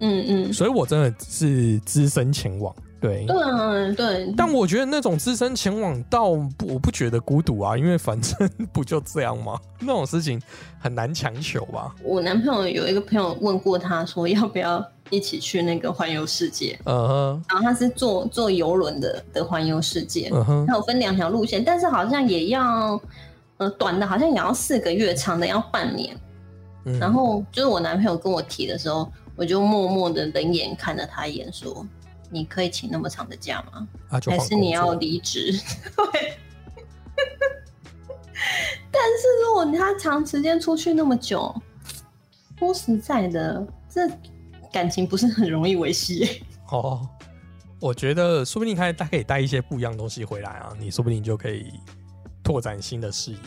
[0.00, 2.74] 嗯嗯，所以我真的是只身前往。
[3.00, 4.32] 对，对啊，对。
[4.36, 9.58] 但我觉得那种只身前往到不我不觉得孤独啊，因为反正 不就这样吗？
[9.80, 10.40] 那种事情
[10.78, 11.94] 很难强求吧。
[12.02, 23.00] 我男朋友有一个朋友问过他说要不要一起去那个环游世界，嗯哼，然后他是坐坐游轮的的环游世界，嗯哼它，有分两条路线，但是好像也要
[23.58, 26.16] 呃短的好像也要四个月，长的要半年。
[26.88, 31.86] 嗯然后就是我男朋友跟我提的时候，我就默默的冷眼看了他一眼，说
[32.30, 33.86] ：“你可以请那么长的假吗？
[34.08, 35.52] 啊，还是你要离职？”
[35.96, 36.38] 对。
[38.90, 41.54] 但是如果他长时间出去那么久，
[42.58, 44.08] 说实在的，这
[44.72, 46.42] 感情不是很容易维系。
[46.70, 47.06] 哦，
[47.80, 51.72] 我觉得说不定他他可以带一些不一样的东西回来啊，你说不定就可以
[52.42, 53.38] 拓展新的视野。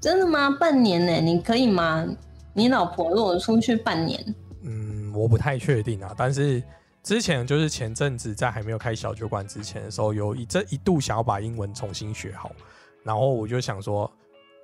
[0.00, 0.50] 真的吗？
[0.50, 1.12] 半年呢？
[1.20, 2.06] 你可以吗？
[2.54, 6.62] 你老婆如果出去半年，嗯，我不太确定啊，但是
[7.02, 12.50] 之前就是前阵子在还没有开小酒馆之前的时候，有一这一度想要把英文重新学好，
[13.02, 14.10] 然后我就想说，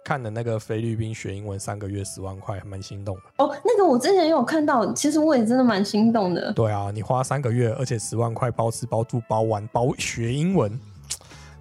[0.04, 3.22] 看了那个菲律宾学英文三个月十万块，还蛮心动的。
[3.38, 6.52] 哦，那个我之前也有看到，其实我也真的蛮心动的。
[6.52, 10.78] 对啊，你花三个月，而且十万块包吃包住包玩包学英文，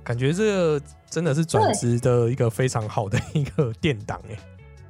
[0.04, 4.38] 感觉这个真的是转职的一个非常好的一个垫档哎。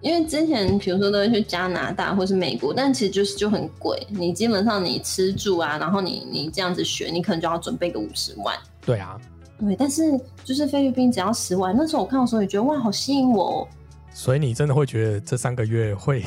[0.03, 8.53] 因为之前比如说都会去加拿大或是美国，但其实就是就很贵，你基本上你吃住啊，然后你你这样子学，你可能就要准备个五十万。
[8.85, 9.17] 对啊，
[9.57, 10.03] 对，但是
[10.43, 13.67] 就是菲律宾只要十万，那时候我看的时候也觉得哇，好吸引我哦。
[14.13, 16.21] 所以你真的会觉得这三个月会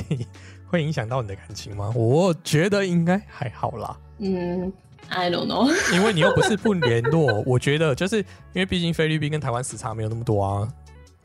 [0.67, 1.93] 会影响到你的感情吗？
[1.95, 3.95] 我觉得应该还好啦。
[4.21, 4.73] 嗯
[5.11, 5.71] ，I don't know。
[5.95, 10.69] 因为你又不是不联络，我觉得就是因为毕竟菲律宾跟台湾时差没有那么多啊，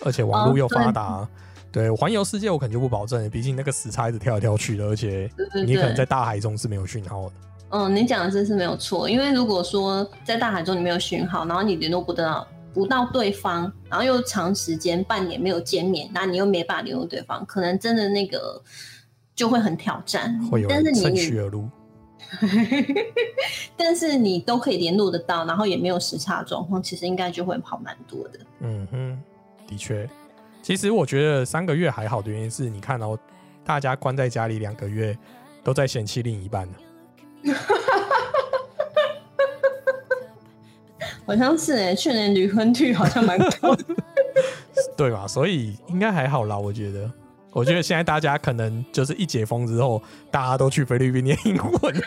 [0.04, 1.30] 而且网络又发达、啊
[1.72, 5.30] 对，环游世界我可能就不保证，毕竟那个时差一直跳来跳去的，而且
[5.66, 7.36] 你可能在，大海中是没有讯号的。
[7.70, 9.10] 嗯，你讲的真是没有错。
[9.10, 18.62] 因为如果说在大海中你没有讯号，然后你联络不到不到对方，然后又长时间半年没有见面，那你又没办法联络对方，可能真的那个
[19.34, 20.38] 就会很挑战。
[20.50, 21.70] 会有但是你虚而入。
[23.78, 28.40] 但是你都可以联络得到，然后也没有时差状况，其实应该就会好蛮多的。
[28.60, 29.22] 嗯哼，
[29.68, 30.10] 的确。
[30.62, 33.18] 其实我觉得三个月还好的原因是，你看哦，
[33.66, 35.18] 大家关在家里两个月，
[35.64, 36.76] 都在嫌弃另一半呢。
[41.26, 43.84] 好像是哎、去年离婚率好像蛮高的。
[44.98, 45.28] 对嘛？
[45.28, 47.10] 所以应该还好啦，我觉得。
[47.54, 52.02] 我觉得现在大家可能就是一解封之后，大家都去菲律宾念英文了。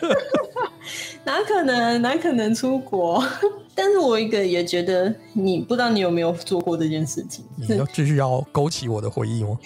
[1.24, 2.00] 哪可能？
[2.02, 3.24] 哪可能出国？
[3.74, 9.58] 但是我一个也觉得，你不知道你有没有做过这件事情， 你要继续要勾起我的回忆吗？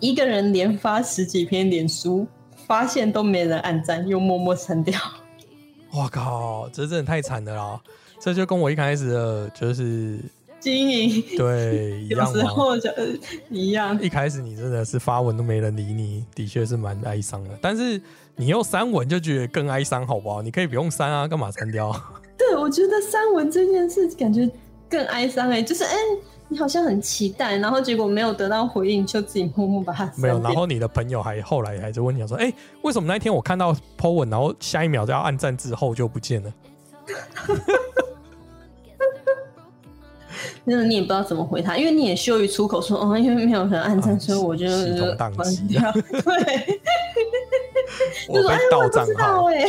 [0.00, 2.26] 一个人连发十几篇脸书，
[2.66, 4.98] 发现都没人按赞，又默默删掉。
[5.92, 7.80] 我靠，这真的太惨了啦！
[8.20, 10.18] 这就跟我一开始的就是
[10.62, 12.24] 经营对一有。
[12.26, 13.04] 时候就呃
[13.50, 17.50] 一样，一开始你真的是发文都没人理你，的确是蛮哀伤的。
[17.60, 18.00] 但是
[18.36, 20.40] 你又删文就觉得更哀伤，好不好？
[20.40, 21.92] 你可以不用删啊，干嘛删掉？
[22.38, 24.48] 对我觉得删文这件事感觉
[24.88, 25.96] 更哀伤哎、就是哎、
[26.48, 36.52] 你好像很期待，然后结果没有得到回应，就自己默默把它删没有，然后你的朋友还后来还在问你说，哎、为什么那一天我看到 po 文，然后下一秒就要按赞之后就不见了？
[40.64, 44.66] 那你也不知道怎么回他，因为你也羞于出口说哦，因为没有人按赞，啊所以我就
[45.34, 45.90] 关机掉。
[45.92, 46.78] 对，
[48.28, 49.46] 我被盗账号。
[49.46, 49.64] 哎、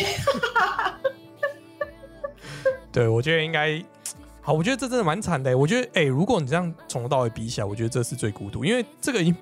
[2.91, 3.83] 对，我觉得应该
[4.41, 5.57] 好，我觉得这真的蛮惨的。
[5.57, 9.35] 我觉得，哎、如果你这样从头到尾比起来，我觉得这是最孤独，因为这个已经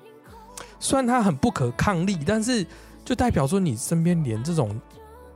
[0.80, 2.64] 虽然它很不可抗力，但是
[3.04, 4.80] 就代表说你身边连这种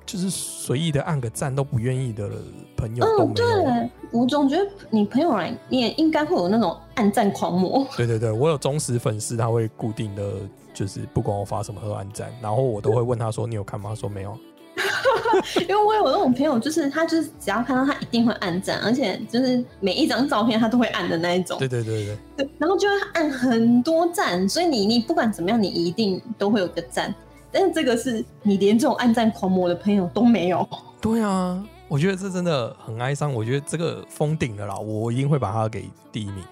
[0.06, 2.30] 就是随意的按个赞都不愿意的
[2.76, 3.62] 朋友都嗯，没有。
[3.64, 7.84] 对，我总觉得你朋友来，你也应该会有那种暗赞狂魔。
[7.96, 10.34] 对对对，我有忠实粉丝，他会固定的
[10.72, 13.90] 就是不管我发什么他都按赞，然后我都会问他说你有看吗？
[13.90, 14.38] 他说没有。
[15.62, 21.58] 因为我有那种朋友，就是他就是只要看到他一定会按赞，而且就是每一张照片他都会按的那一种。
[21.58, 27.12] 对对对对，对，然后就会按很多赞，所以你你不管怎么样，你一定都会有个赞。
[27.58, 30.68] 但是这个是你连这种暗赞狂魔的朋友都没有。
[31.00, 33.32] 对啊，我觉得这真的很哀伤。
[33.32, 36.44] 我觉得这个封顶了啦，我一定会把它给第一名。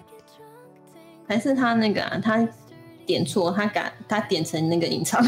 [1.27, 2.47] 还是他那个啊，他
[3.05, 5.23] 点错，他敢他点成那个隐藏，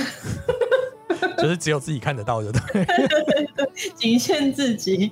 [1.38, 2.88] 就是只有自己看得到的，对。
[3.94, 5.12] 仅限自己。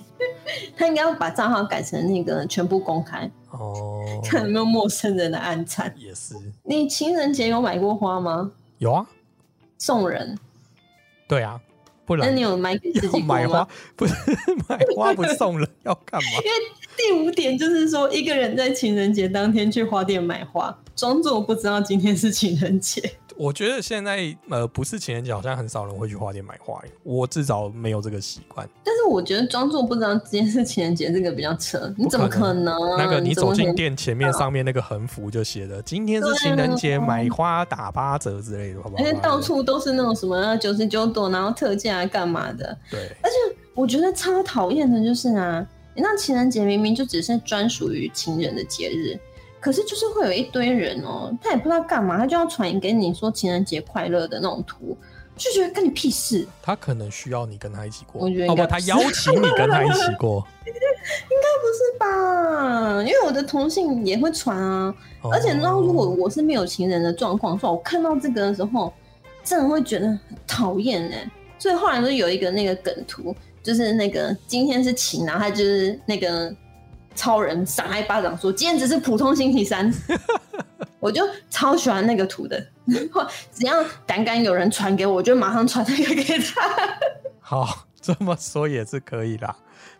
[0.75, 5.93] 他应该要把账号改成那个全部公开，哦，看有没有陌生人的暗赞。
[5.95, 8.51] 也是你情人节有买过花吗？
[8.79, 9.05] 有啊，
[9.77, 10.35] 送人？
[11.27, 11.59] 对啊，
[12.05, 13.67] 不然那你有买给自己买花吗？
[13.95, 14.13] 不是
[14.67, 16.29] 买花不送人要干嘛？
[16.43, 16.55] 因为
[16.95, 23.01] 第五点就是说，一个人在情人节当天去花店买花，装作不知道今天是情人节。
[23.37, 28.67] 我觉得现在呃不是情人节，好像很少人会去花店买花耶，我至少没有这个习惯。
[28.83, 31.93] 但是我觉得装作不知道今天是情人节，这个比较扯。
[31.97, 32.75] 你怎么可能？
[32.97, 39.03] 那个你走进店前面上面那个横幅就写的“今天是情人节，买花打八折”之类的，好不好？
[39.03, 42.77] 而且到处都是那种什么九十九朵，然后特价干嘛的？
[42.89, 49.19] 对，而且我觉得超讨厌的就是啊，那情人节明明就只是专属于情人的节日，
[49.65, 54.95] 可是就是会有一堆人哦，他也不知道干嘛，他就要传给你说情人节快乐的那种图，
[55.35, 56.47] 就觉得跟你屁事。
[56.61, 63.01] 他可能需要你跟他一起过，我觉得哦不，他应该不是邀请你跟他一起过， 应该不是吧？
[63.01, 68.93] 因为我的同性也会传啊，哦而且你知道，如果我是没有情人的状况下，我看到这个的时候，
[69.43, 71.27] 真的会觉得很讨厌哎。
[71.57, 76.55] 所以后来就有一个那个梗图，就是那个今天是晴，然后他就是那个
[77.15, 79.91] 超人赏他一巴掌说今天只是普通星期三，
[80.99, 82.63] 我就超喜欢那个图的。
[83.51, 86.61] 只要胆敢有人传给我，我就马上传那个给他。
[87.39, 89.55] 好，这么说也是可以啦，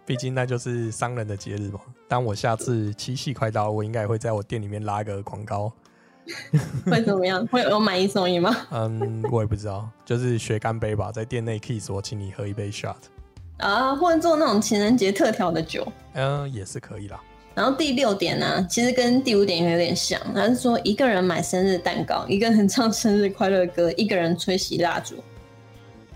[0.05, 1.79] 毕竟那就是商人的节日嘛。
[2.07, 5.71] 当我下次七夕快到，我应该也会在我店里面拉个广告。
[6.85, 7.45] 会怎么样？
[7.47, 8.55] 会有买一送一吗？
[8.71, 12.95] 嗯，我也不知道，就是学干杯吧，在店内 kiss 我，请你喝一杯 shot，
[13.57, 15.87] 啊，或者做那种情人节特调的酒。
[16.13, 17.21] 嗯，也是可以啦。
[17.53, 25.15] 然后第六点呢、其实跟第五点有点像，他是说一个人买生日蛋糕，一个人唱生日快乐歌，一个人吹熄蜡烛。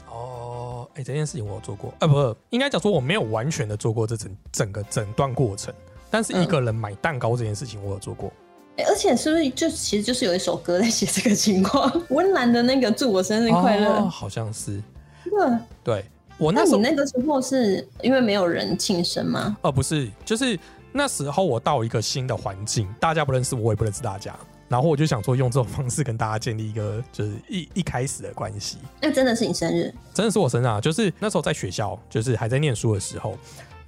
[0.10, 5.74] 哦，哎、这件事情我有做过，呃，不，应该讲说我没有完全的做过这整整个整段过程，
[6.10, 8.30] 但是一个人买蛋糕这件事情我有做过。
[8.76, 11.90] 哎而且是不是就其实就是有一首歌在写这个情况？
[12.12, 13.90] 温岚的那个祝我生日快乐。
[13.90, 14.82] 哦，好像是，
[15.24, 16.06] 对，对
[16.40, 19.56] 我那时候，那你那个时候是因为没有人庆生吗？
[19.62, 20.58] 呃，不是，就是
[20.94, 24.34] 那时候我到一个新的环境，大家不认识我，我也不认识大家，
[24.70, 28.78] 然后我就想说用这种方式跟大家建立一个就是一一开始的关系。
[29.02, 29.94] 那真的是你生日？
[30.14, 30.80] 真的是我生日啊！
[30.80, 33.38] 就是那时候在学校，就是还在念书的时候，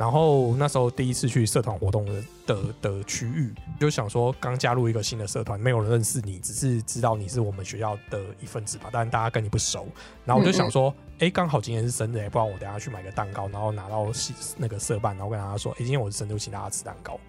[0.02, 9.88] 然后那时候第一次去社团活动的的的区域，就想说刚加入一个新的社团，没有人认识你，只是知道你是我们学校的一份子吧，但大家跟你不熟。
[10.26, 17.20] 然后我就想说，哎、刚好今天是生日，不然我等下去买个蛋糕，然后拿到系那个社办，然后跟大家说，哎、今天我是生日，我请大家吃蛋糕。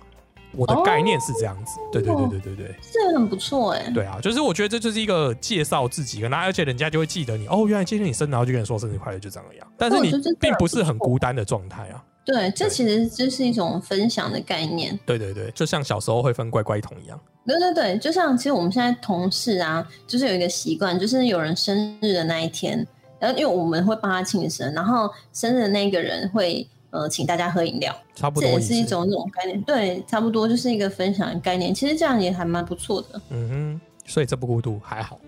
[0.52, 2.74] 我的概念是这样子，对对对对对对。
[2.90, 3.90] 这个很不错哎。
[3.90, 9.68] 对啊，就是我觉得这就是一个介绍自己，跟大家，而且人家就会记得你哦，原来今天你生，然后就跟你说生日快乐，就这样而已啊。
[9.76, 12.02] 但是你并不是很孤单的状态啊。
[12.24, 14.98] 对，这其实就是一种分享的概念。
[15.04, 17.18] 对对对，就像小时候会分乖乖桶一样。
[17.44, 22.86] 对对对，就像其实我们现在同事啊，就是有一个习惯，就是有人生日的那一天，
[23.18, 29.60] 然后因为我们会帮他庆生，然后生日的那个人会呃请大家喝饮料，差不多这也是一种那种概念。
[29.62, 31.74] 对，差不多就是一个分享的概念。
[31.74, 33.20] 其实这样也还蛮不错的。
[33.30, 35.18] 嗯哼，所以这不孤独还好。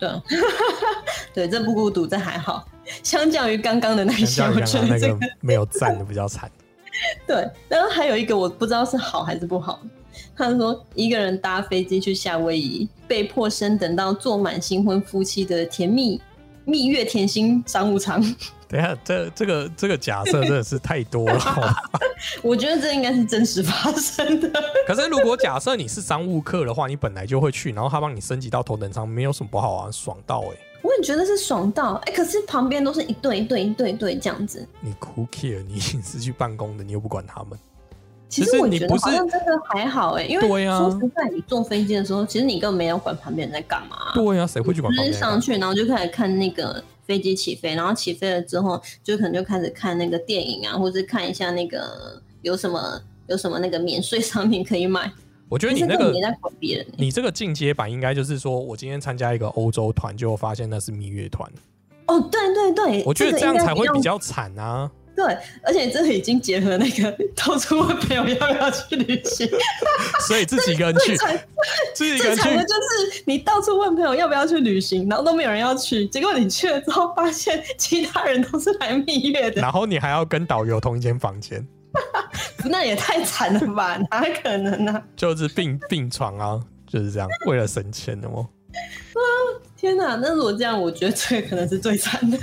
[0.00, 0.08] 对，
[1.46, 2.66] 对，这不孤独，这还好。
[3.02, 6.50] 相较于刚刚的那些，我觉得这个 没有赞的比较惨。
[7.28, 9.80] 对，然后还有一个我不知道是好还是不好。
[10.34, 16.20] 他说一个人搭飞机去夏威夷，被迫升等到坐满新婚夫妻的甜蜜
[16.64, 18.20] 蜜月甜心商务舱。
[18.70, 21.76] 等一下，这这个这个假设真的是太多了。
[22.40, 24.48] 我觉得这应该是真实发生的。
[24.86, 34.64] 可是如果假设你是商务客的话，你本来就会去，然后他帮你升级到头等舱，没有什么不好啊，爽到哎、我也觉得是爽到，哎、可是旁边都是一对一对一对一对这样子。
[34.80, 35.64] 你 who care？
[35.66, 37.58] 你是去办公的，你又不管他们。
[38.28, 45.14] 其实我觉得你不是好像真的还好哎、因为说实在，你坐飞机的时候，其实你根本没有管旁边人在干嘛、对啊，谁会去管就是？
[45.14, 55.10] 上去，然后就开始看那个飞机起飞，然后起飞了之后，就可能就开始看那个电影啊，或者是看一下那个有什么有什么那个免税商品可以买。
[55.48, 56.14] 我觉得你那个
[56.96, 61.50] 你这个进阶版应该就是说，我今天参加一个欧洲团，结果发现那是蜜月团，
[62.06, 64.88] 哦，对对对，我觉得这样才会比较惨啊。
[65.22, 69.46] 对，而且这个已经结合那个到处问朋友要不要去旅行，
[70.26, 71.38] 所以自己一个人去最，惨
[71.94, 81.66] 自己一个人最惨的去，就是你到处问朋友要不要去旅行，然后都没有人要去，结果你去了之后发现其他人都是来蜜月的，然后你还要跟导游同一间房间，
[82.64, 83.98] 那也太惨了吧？
[84.10, 88.48] 哪可能呢、就是病病床啊，就是这样，为了省钱的哦。
[88.72, 89.20] 啊
[89.76, 90.14] 天哪！
[90.16, 92.38] 那如果这样，我觉得这个可能是最惨的。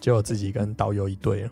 [0.00, 1.50] 结果自己跟导游一对了，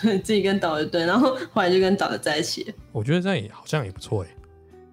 [0.00, 2.72] 对自己跟导游对，然后后来就跟导游在一起。
[2.92, 4.28] 我觉得这样也好像也不错哎。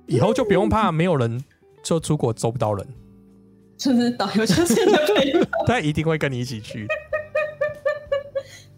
[0.07, 1.43] 以后就不用怕没有人
[1.83, 2.87] 就出国周不到人，
[3.77, 6.87] 就是导游就是你的朋友， 他一定会跟你一起去，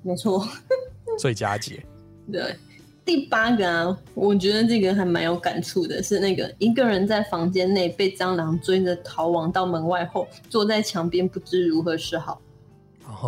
[0.03, 0.45] 没错。
[1.17, 1.81] 最佳解。
[2.29, 2.55] 对，
[3.05, 12.41] 第八个啊，我觉得这个还蛮有感触的，是那个一个人在房间内被蟑螂追着逃亡到门外后，坐在墙边不知如何是好。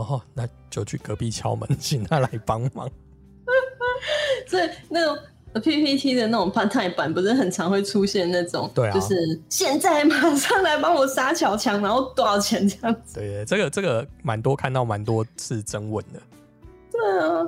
[0.02, 2.90] 哦，那就去隔壁敲门， 请他来帮忙。
[4.48, 5.18] 所以那种
[5.62, 9.16] PPT 的那种 part time 版，不是很常会出现那种，对啊就是
[9.50, 13.20] 现在马上来帮我杀小强，然后多少钱这样子？
[13.20, 16.22] 对，这个这个蛮多看到蛮多次征文的。
[16.92, 17.48] 对啊，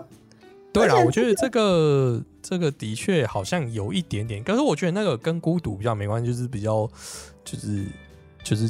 [0.72, 6.90] 对啦而，且我觉得这个这个的确好像有一点点，可是我觉得那个跟孤独比较没关系，就是比较
[7.44, 7.86] 就是
[8.44, 8.70] 就是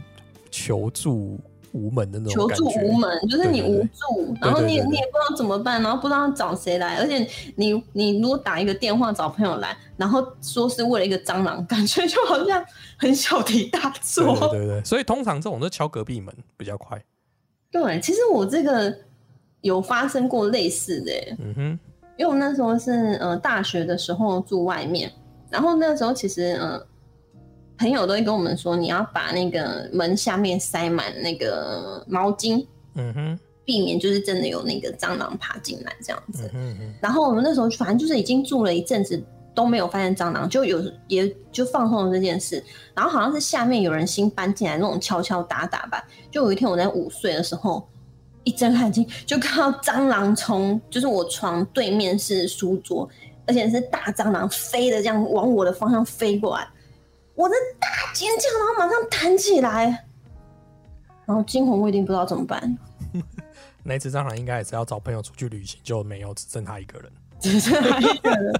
[0.50, 1.40] 求助
[1.76, 2.66] 无门的那种求助。
[2.82, 12.64] 无门，就是你对对对无助，然后你你也不知道怎么办，然后不知道找谁来，而且你你如果打一个电话找朋友来，然后说是为了一个蟑螂，感觉就好像
[12.98, 14.50] 很小题大对做。
[14.50, 17.00] 对对对，所以通常这种都敲隔壁门比较快。
[17.72, 18.96] 对，其实我这个
[19.62, 21.80] 有发生过类似的耶，嗯哼，
[22.18, 25.12] 因为我那时候是呃大学的时候住外面，
[25.50, 26.82] 然后那时候其实呃
[27.78, 36.50] 朋友都会跟我们说，你要把那个门下面塞满那个毛巾，嗯哼，避免就是真的有那个蟑螂爬进来这样子。
[36.54, 39.22] 嗯哼然后我们那时候反正就是已经住了一阵子
[39.54, 42.64] 都没有发现蟑螂，就有也就放松了这件事。
[42.94, 46.06] 然后好像是下面有人新搬进来那种敲敲打打吧。
[46.30, 47.88] 就有一天我在午睡的时候，
[48.44, 53.10] 一睁开眼睛就看到蟑螂从就是我床对面是书桌，
[53.48, 56.68] 而且是大蟑螂飞的这样往我的方向飞过来，
[57.36, 60.06] 我的大尖叫，然后马上弹起来，
[61.26, 62.78] 然后惊魂未定，不知道怎么办。
[63.84, 67.12] 那一只蟑螂应该也是要找朋友出去旅行，就没有，只剩他一个人。
[67.40, 68.54] 只剩他一个人。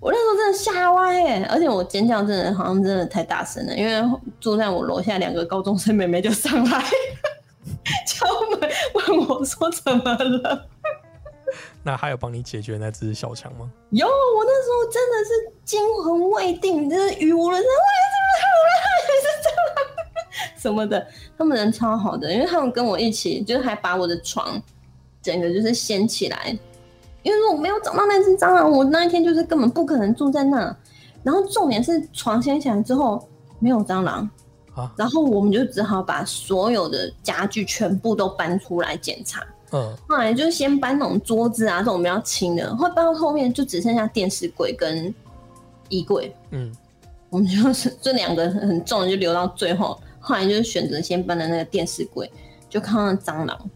[0.00, 6.84] 我那时候真的吓歪哎，而且我尖叫真的好像真的太大声了，因为住在我楼下两个高中生妹妹就上来
[8.06, 10.66] 敲门问我说怎么了。
[11.82, 13.70] 那还有帮你解决那只小强吗？
[13.90, 17.62] 有，我那时候真的是惊魂未定，就是语无伦？
[20.64, 21.06] 什么的，
[21.36, 24.60] 他们人超好的，因为他们跟我一起，就是还把我的床
[25.22, 26.58] 整个就是掀起来。
[27.22, 30.74] 因为如果没有找到那只蟑螂，我那一天就是根本不可能住在那。
[31.22, 33.22] 然后重点是床掀起来之后
[33.58, 34.28] 没有蟑螂
[34.74, 39.42] 啊然后我们就只好把所有的家具全部都搬出来检查。
[39.72, 45.14] 嗯，后来就先搬那种桌子啊这种比较轻的，后来搬到后面就只剩下电视柜跟
[45.88, 46.34] 衣柜。
[46.50, 46.70] 嗯，
[47.30, 52.30] 我们就是 这两个很重的就留到最后，后来就是选择先搬的那个电视柜，
[52.68, 53.70] 就看到蟑螂。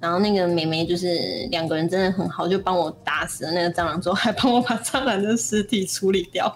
[0.00, 6.54] 然后那个妹妹就是两个人真的很好，就帮我打死了那个蟑螂之后，还帮我把蟑螂的尸体处理掉，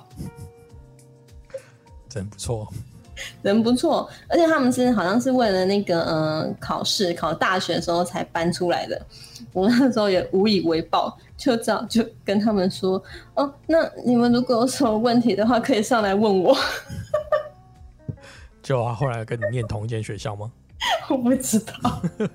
[2.08, 2.66] 真不错。
[3.42, 4.08] 人不错。
[4.28, 9.00] 而且他们是好像是为了那个呃考试考大学的时候才搬出来的。
[9.52, 13.02] 我那时候也无以为报，就这样就跟他们说
[13.34, 16.56] 哦，那你们如果有什么问题的话，可以上来问我。
[18.62, 20.50] 就他，后来跟你念同一间学校吗？
[21.10, 22.02] 我不知道，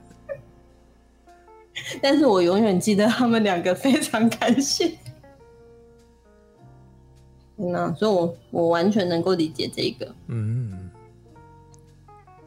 [2.02, 4.88] 但是我永远记得他们两个非常感谢。
[7.58, 10.14] 天哪，所以我我完全能够理解这个。
[10.28, 10.90] 嗯，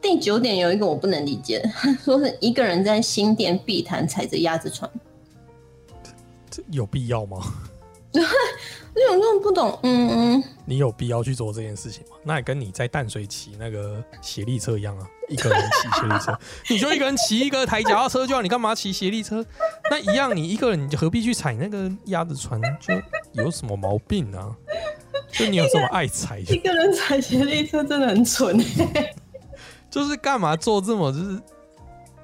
[0.01, 4.89] 第九点有一个我不能理解，他 说是一个人在新店碧潭踩着鸭子船，
[6.49, 7.37] 这有必要吗？
[9.09, 12.15] 我真的不懂，嗯嗯，你有必要去做这件事情吗？
[12.23, 16.39] 那也跟你在淡水骑那个斜力车一样啊，一个人骑斜力车，
[16.69, 19.45] 你就一个人骑一个抬脚踏车就好，你干嘛骑斜力车？
[19.89, 22.61] 那一样，你一个人，你何必去踩那个鸭子船？
[22.79, 22.93] 就
[23.33, 24.55] 有什么毛病啊？
[25.31, 28.57] 就你有这么爱踩，一个人踩斜力车真的很蠢、
[29.89, 31.39] 就是干嘛做这么就是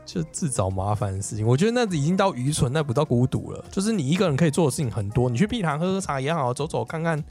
[0.05, 1.45] 就自找麻烦的事情？
[1.45, 3.65] 我觉得那已经到愚蠢，那不到孤独了。
[3.71, 7.21] 就是你一个人可以做的事情很多，你去碧潭喝喝茶也好，走走看看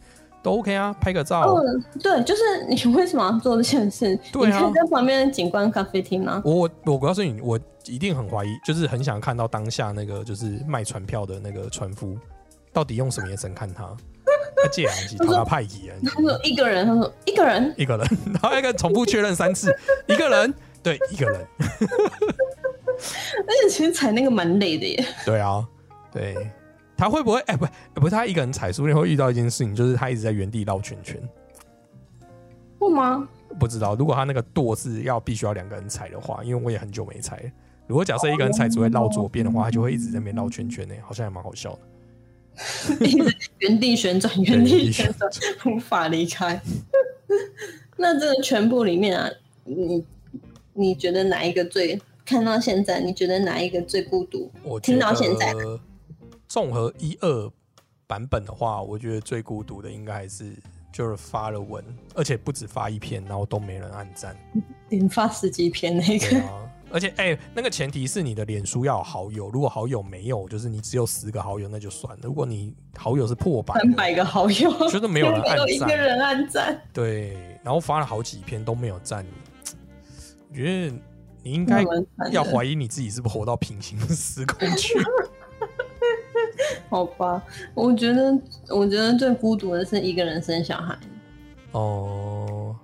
[0.43, 1.55] 都 OK 啊，拍个照。
[1.55, 4.19] 嗯，对，就是你为什么要做这件事？
[4.33, 6.43] 对啊你可以在旁边的景观咖啡厅啊。
[6.45, 12.17] 我我我告诉你，我一定很怀疑，就是很想看到当下那个就是卖船票的那个船夫，
[12.73, 13.85] 到底用什么眼神看他？
[14.63, 16.01] 他借两集，他派几人？
[16.03, 19.75] 他说一个人，他说一个人，一个人，然后一个重复确认三次，
[20.07, 21.47] 一个人，对，一个人，
[23.47, 25.05] 而且其实踩那个蛮累的耶。
[25.25, 25.67] 对啊，
[26.13, 26.51] 对，
[26.97, 27.41] 他会不会？
[27.41, 31.21] 哎、不，不是他一个人踩，说不定会遇到一件事情，就是他一直在原地绕圈圈。
[32.79, 33.29] 会吗？
[33.59, 37.51] 不知道，如果他那个舵是要必须要两个人踩的话，因为我也很久没踩了。
[37.87, 41.79] 如果假设一个人踩只会绕左边的话，他就会一直在那边绕圈圈呢，好像还蛮好笑的。
[43.05, 45.31] 一直原地旋转， 原原地旋转，
[45.67, 46.61] 无法离开。
[47.97, 49.29] 那这个全部里面啊，
[49.65, 50.05] 你
[50.73, 53.01] 你觉得哪一个最看到现在？
[53.01, 54.51] 你觉得哪一个最孤独？
[54.63, 55.81] 我觉听到现在得
[56.49, 57.51] 综合一二
[58.07, 60.53] 版本的话，我觉得最孤独的应该还是
[60.93, 64.37] 就是发了文，而且不止发一篇，然后都没人按赞。
[64.89, 72.21] 连发十几篇那对个，啊，而且哎、那个前提是你的脸书要有好友，如果好友没有，就是你只有十个好友那就算了。
[72.23, 79.27] 如果你好友是破百，三百个好友，就是没有人 按有一个赞，人按赞，对，然后发了好几篇都没有赞，
[80.51, 80.95] 我觉得
[81.45, 81.85] 你应该
[82.33, 84.95] 要怀疑你自己是不是活到平行时空去。
[86.89, 87.43] 好吧？
[87.75, 88.39] 我觉得，
[88.69, 90.97] 我觉得最孤独的是一个人生小孩。
[91.73, 92.75] 哦，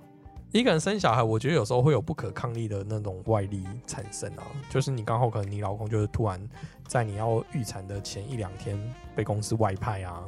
[0.51, 6.39] 一个人生小孩，我觉得有时候会有不可抗力的那种外力产生啊，就是你刚好可能你老公就是突然
[6.85, 8.77] 在你要预产的前一两天
[9.15, 10.21] 被公司外派啊，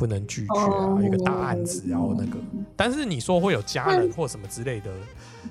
[0.00, 2.38] 不能拒绝啊，哦一个大案子，然后那个，
[2.74, 4.90] 但是你说会有家人或什么之类的，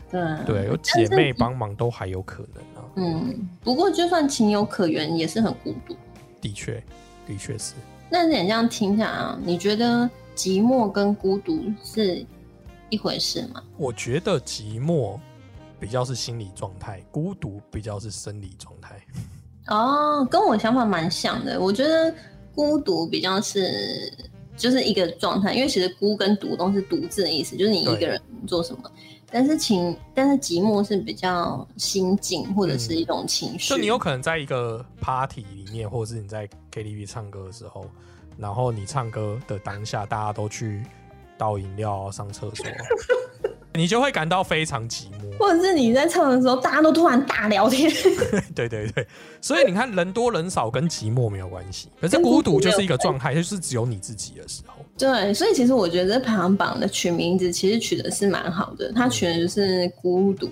[0.09, 5.95] 对对，有姐妹帮忙都还有可能啊，嗯，不过就算情有可原，也是很孤独。
[6.41, 6.83] 的确，
[7.27, 7.75] 的确是。
[8.09, 12.25] 那你这样听下啊，你觉得寂寞跟孤独是
[12.89, 13.61] 一回事吗？
[13.77, 15.19] 我觉得寂寞
[15.79, 18.99] 比较是心理状态，孤独比较是生理状态。
[19.67, 21.61] 哦，跟我想法蛮像的。
[21.61, 22.11] 我觉得
[22.55, 24.11] 孤独比较是
[24.59, 28.91] 就是一个状态，因为其实孤跟独都是独自的意思，就是你一个人做什么。
[29.31, 33.69] 但是情，但是寂寞是比较心境或者是一种情绪。
[33.69, 37.85] 就你有可能在一个 party 里面，或者是你在 KTV 唱歌的时候，
[38.37, 40.83] 然后你唱歌的当下，大家都去
[41.37, 42.65] 倒饮料、上厕所，
[43.73, 45.37] 你就会感到非常寂寞。
[45.39, 47.89] 或者是你在唱的时候，大家都突然大聊天。
[48.53, 49.07] 对对对，
[49.39, 54.83] 所以你看，人多人少跟寂寞没有关系，可是孤孤独就是一个状态，就是只有你自己的时候。
[54.97, 60.49] 对，所以其实我觉得这排行榜的取名字其实取的是蛮好的，它取的就是孤独，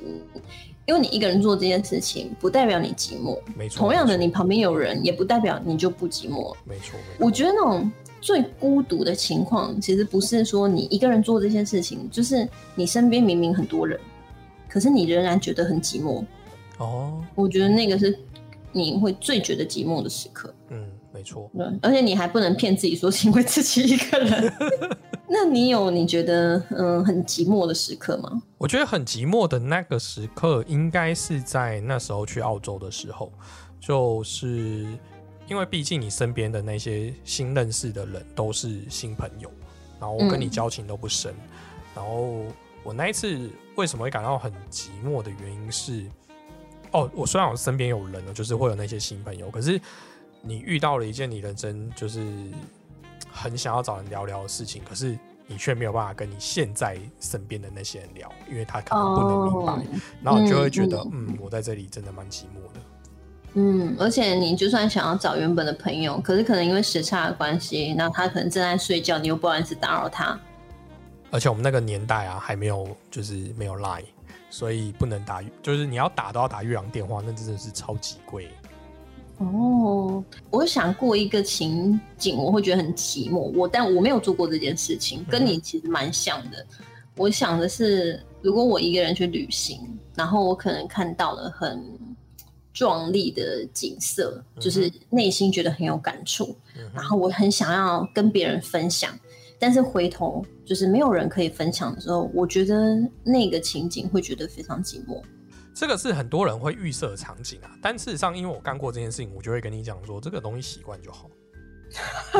[0.85, 3.37] 因为你一个人做这件事情，不代表你寂寞。
[3.57, 6.55] 没错，同样的，你旁边有人，也不代表你就不寂寞。
[6.63, 7.91] 没错我觉得那种
[8.21, 13.99] 最孤独的情况，其实不是说你一个人做这件事情，就是你身边明明很多人，
[14.67, 16.23] 可是你仍然觉得很寂寞。
[16.79, 18.17] 哦，我觉得那个是
[18.71, 20.53] 你会最觉得寂寞的时刻。
[20.69, 21.49] 嗯，没错。
[21.57, 24.53] 对，而且你还不能骗自己说是因为自己一个人。
[25.29, 28.41] 那你有你觉得嗯很寂寞的时刻吗？
[28.57, 33.31] 我觉得很寂寞的那个时刻，应该是在那时候去澳洲的时候，
[33.79, 34.85] 就是
[35.47, 39.49] 因为毕竟你身边的那些新认识的人都是新朋友，
[39.99, 41.33] 然后我跟你交情都不深，
[41.95, 42.43] 然后
[42.83, 46.05] 我那一次为什么会感到很寂寞的原因是，
[46.91, 49.79] 哦，我虽然我身边有人呢，就是会有那些新朋友，可是
[50.41, 52.25] 你遇到了一件你人生就是
[53.31, 55.17] 很想要找人聊聊的事情，可是
[55.47, 62.81] 你却没有办法跟你现在身边的那些人聊，因为他可能不能明白，哦然后你就会觉得，嗯嗯，我在这里真的蛮寂寞的。
[63.59, 70.39] 嗯，而且你就算想要找原本的朋友，可是可能因为时差的关系，那他可能正在睡觉，你又不好意思打扰他。
[71.31, 74.03] 而且我们那个年代啊，还没有就是没有 Line，
[74.51, 78.47] 所以不能打，就是你要打都要打越洋电话，那真的是超级贵。
[79.39, 83.39] 哦，我想过一个情景，我会觉得很寂寞。
[83.55, 86.63] 我但我没有做过这件事情，跟你其实蛮像的。
[87.15, 89.79] 我想的是，如果我一个人去旅行，
[90.13, 91.83] 然后我可能看到了很
[92.77, 96.55] 壮丽的景色，就是内心觉得很有感触，
[96.93, 99.11] 然后我很想要跟别人分享，
[99.57, 105.19] 但是回头就是没有人可以分享的时候，我觉得那个情景会觉得非常寂寞。
[105.73, 111.27] 这个是很多人会预设的场景啊，但事实上，因为我干过这件事情，我就会跟你讲说，这个东西习惯就好。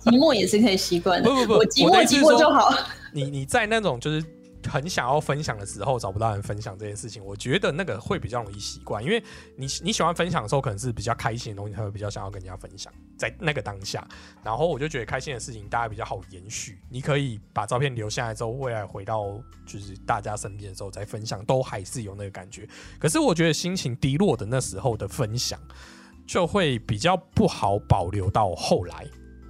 [0.00, 2.74] 寂寞也是可以习惯的， 不不不我寂寞寂寞就好。
[3.12, 4.24] 你你在那种就是
[4.68, 9.22] 很想要分享的时候，找不到人分享这件事情，我觉得那个会比较容易习惯，因为
[9.56, 14.06] 你你喜欢分享的时候，可能是比较开心的东西，才会比较想要跟人家分享，在那个当下。
[14.42, 16.78] 然后我就觉得开心的事情，大家比较好延续。
[16.88, 22.68] 你可以把照片留下来之后，未来回到就是大家身边的时候再分享，都还是有那个感觉。
[22.98, 25.60] 可是我觉得心情低落的那时候的分享，
[26.26, 29.06] 就会比较不好保留到后来。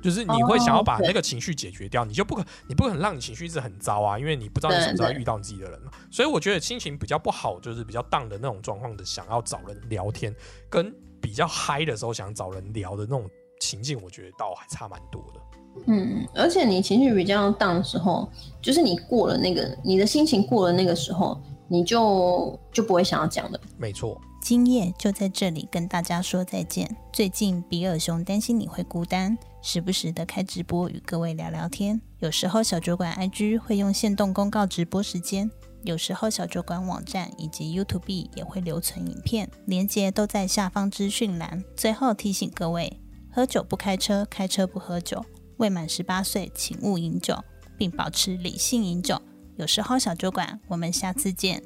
[0.07, 5.91] 就是你会想要把那个情绪解决掉，你就不可你不可能让你情绪一直很糟啊，因为你不知道你什么时候遇到你自己的人嘛。
[6.13, 10.33] 所以我觉得心情比较不好，就是比较荡的那种状况的，想要找人聊天，
[10.71, 13.29] 跟比较嗨的时候想找人聊的那种
[13.59, 15.41] 情境，我觉得倒还差蛮多的。
[15.89, 18.31] 嗯，而且你情绪比较 down 的时候，
[18.63, 21.37] 就是你过了那个，你的心情过了那个时候，
[21.67, 23.61] 你就就不会想要讲了。
[23.77, 26.97] 没错，今夜就在这里跟大家说再见。
[27.13, 29.37] 最近比尔熊担心你会孤单，
[29.69, 32.01] 时不时的开直播与各位聊聊天。
[32.21, 35.51] 有时候小酒馆 IG 会用限动公告直播时间，
[35.83, 41.64] 有时候小酒馆网站以及 YouTube 也会留存影片，连接都在下方资讯栏。
[41.77, 45.27] 最后提醒各位：喝酒不开车，开车不喝酒。
[45.57, 47.37] 未满十八岁请勿饮酒，
[47.77, 49.21] 并保持理性饮酒。
[49.57, 51.61] 有时候小酒馆，我们下次见。